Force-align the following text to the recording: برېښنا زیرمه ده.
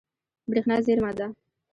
برېښنا 0.49 0.75
زیرمه 0.85 1.11
ده. 1.17 1.27